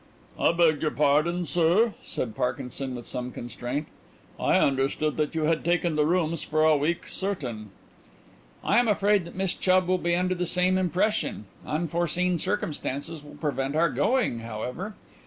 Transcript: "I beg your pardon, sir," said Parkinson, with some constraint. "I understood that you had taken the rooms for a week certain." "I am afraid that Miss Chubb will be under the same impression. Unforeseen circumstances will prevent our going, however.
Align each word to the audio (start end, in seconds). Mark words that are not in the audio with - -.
"I 0.39 0.51
beg 0.51 0.81
your 0.81 0.89
pardon, 0.89 1.45
sir," 1.45 1.93
said 2.01 2.35
Parkinson, 2.35 2.95
with 2.95 3.05
some 3.05 3.31
constraint. 3.31 3.85
"I 4.39 4.57
understood 4.57 5.15
that 5.17 5.35
you 5.35 5.43
had 5.43 5.63
taken 5.63 5.95
the 5.95 6.07
rooms 6.07 6.41
for 6.41 6.63
a 6.63 6.75
week 6.75 7.07
certain." 7.07 7.69
"I 8.63 8.79
am 8.79 8.87
afraid 8.87 9.25
that 9.25 9.35
Miss 9.35 9.53
Chubb 9.53 9.87
will 9.87 9.99
be 9.99 10.15
under 10.15 10.33
the 10.33 10.47
same 10.47 10.79
impression. 10.79 11.45
Unforeseen 11.67 12.39
circumstances 12.39 13.23
will 13.23 13.35
prevent 13.35 13.75
our 13.75 13.91
going, 13.91 14.39
however. 14.39 14.95